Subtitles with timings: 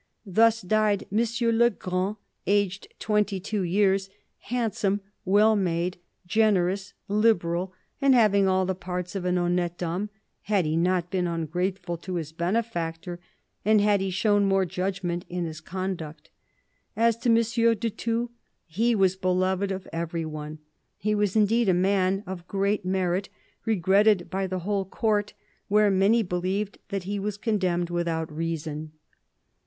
[0.25, 1.23] "Thus died M.
[1.59, 2.15] le Grand,
[2.47, 9.25] aged twenty two years, handsome, well made, generous, liberal, and having all the parts of
[9.25, 10.09] an honnete homme,
[10.41, 13.19] had he not been ungrateful to his benefactor,
[13.63, 16.31] and had he shown more judgment in his conduct.
[16.95, 17.35] As to M.
[17.75, 18.31] de Thou,
[18.65, 20.57] he was beloved of every one:
[20.97, 23.29] he was indeed a man of great merit,
[23.65, 25.33] regretted by the whole Court,
[25.67, 28.93] where many believed that he was condemned without reason."